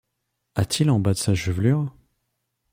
A-t-il 0.55 0.89
en 0.89 0.99
bas 0.99 1.13
sa 1.13 1.35
chevelure 1.35 1.91